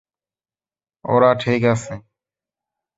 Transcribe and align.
ওরা 1.05 1.31
ঠিক 1.43 1.61
আছে। 1.65 1.93